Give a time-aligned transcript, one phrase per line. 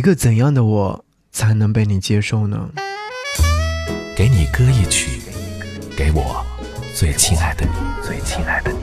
[0.00, 2.70] 一个怎样的我才能被你接受呢？
[4.16, 5.20] 给你歌一曲，
[5.94, 6.42] 给我
[6.96, 8.78] 最亲爱的你，最亲爱的你。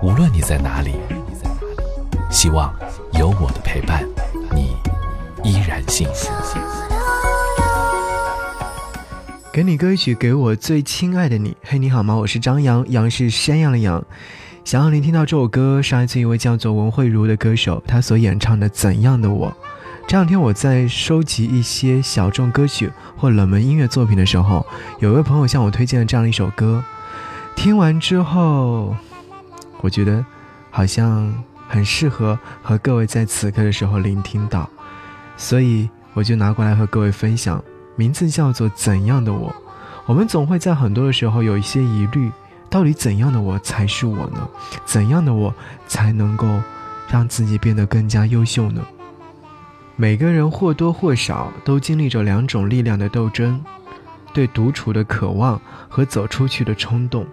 [0.00, 0.94] 无论你在哪里，
[2.30, 2.74] 希望
[3.12, 4.08] 有我的陪伴，
[4.54, 4.74] 你
[5.42, 6.32] 依然幸福。
[9.52, 11.54] 给你歌曲，给我最亲爱的你。
[11.62, 12.14] 嘿，你好吗？
[12.14, 14.02] 我是张扬，杨是山羊的羊。
[14.64, 19.50] 想要聆听到这首歌，是来自一位叫做文慧茹的歌手，她所演唱的《怎样的我》。
[20.08, 24.66] 这两天我在收集一些小众歌曲或冷门音乐作品的时候，
[25.00, 26.82] 有一位朋友向我推荐了这样一首歌。
[27.54, 28.96] 听完之后，
[29.82, 30.24] 我觉得
[30.70, 31.30] 好像
[31.68, 34.66] 很适合和各位在此刻的时候聆听到，
[35.36, 37.62] 所以我就拿过来和各位分享。
[37.96, 39.50] 名字叫做《怎样的我》。
[40.06, 42.32] 我们总会在很多的时候有一些疑虑。
[42.74, 44.48] 到底怎样的我才是我呢？
[44.84, 45.54] 怎样的我
[45.86, 46.60] 才能够
[47.08, 48.84] 让自己变得更加优秀呢？
[49.94, 53.62] 每个人或多或少都经历着两种力量的斗争：
[54.32, 57.24] 对独处的渴望和走出去的冲动。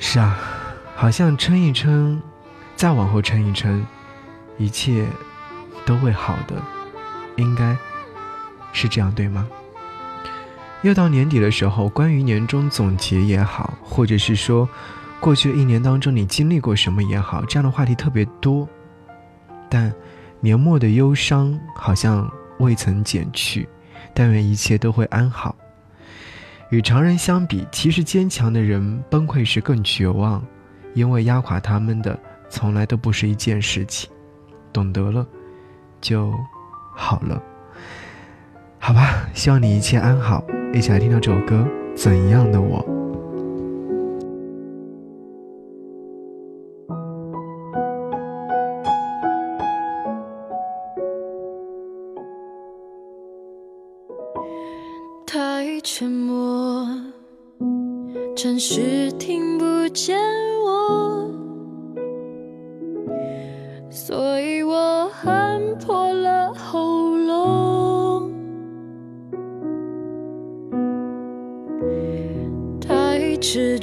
[0.00, 0.36] 是啊，
[0.96, 2.20] 好像撑一撑，
[2.74, 3.86] 再往后撑一撑，
[4.58, 5.06] 一切
[5.86, 6.60] 都会好的，
[7.36, 7.76] 应该
[8.72, 9.46] 是这样，对吗？
[10.82, 14.68] 又到年底的时候，关于年终总结也好，或者是说，
[15.20, 18.68] 过去一年当中你经历过什么也好，这样的话题特别多。
[19.70, 19.94] 但
[20.40, 23.68] 年末的忧伤好像未曾减去，
[24.12, 25.54] 但愿一切都会安好。
[26.70, 30.42] 与常人相比，其实坚强的人崩溃时更绝望，
[30.94, 32.18] 因为压垮他们的
[32.50, 34.10] 从来都不是一件事情。
[34.72, 35.24] 懂得了，
[36.00, 36.32] 就
[36.94, 37.40] 好了。
[38.78, 40.42] 好吧，希望你一切安好。
[40.74, 42.78] 一起来听到这首歌《怎样的我》。
[55.26, 56.86] 太沉默，
[58.34, 60.18] 暂时听不见
[60.64, 61.21] 我，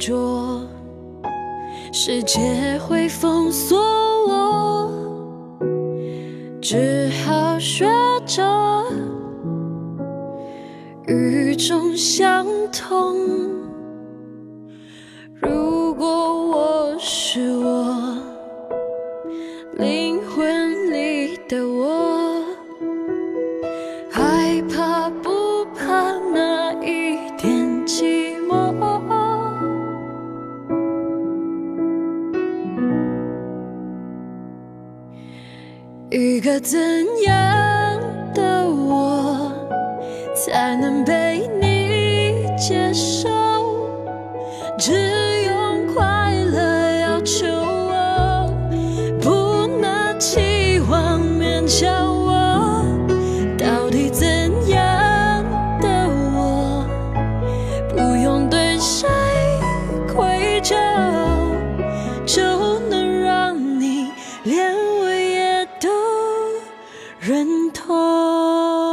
[0.00, 0.66] 着，
[1.92, 2.40] 世界
[2.78, 3.78] 会封锁
[4.26, 4.90] 我，
[6.58, 7.86] 只好学
[8.24, 8.42] 着
[11.06, 13.59] 与众相同。
[36.10, 36.80] 一个怎
[37.24, 38.00] 样
[38.34, 39.52] 的我
[40.34, 43.28] 才能被你接受？
[44.76, 45.19] 只
[67.20, 68.89] 认同。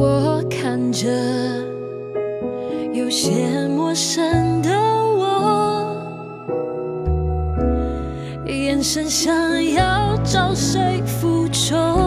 [0.00, 1.08] 我看着
[2.92, 5.96] 有些陌生的我，
[8.46, 9.34] 眼神想
[9.74, 11.97] 要找谁复仇？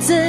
[0.00, 0.27] 自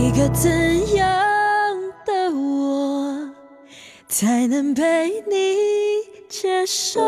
[0.00, 0.50] 一个怎
[0.94, 1.06] 样
[2.06, 3.30] 的我
[4.08, 5.56] 才能被你
[6.26, 7.00] 接受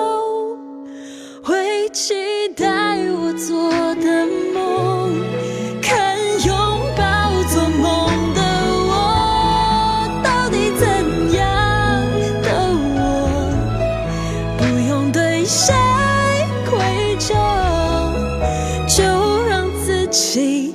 [1.42, 2.14] 会期
[2.54, 5.10] 待我做的梦
[5.80, 6.54] 看拥
[6.94, 8.42] 抱做梦的
[8.86, 11.42] 我到底怎样
[12.42, 12.48] 的
[12.94, 13.00] 我
[14.58, 15.74] 不用对谁
[16.66, 17.32] 愧疚
[18.86, 19.02] 就
[19.48, 20.71] 让自己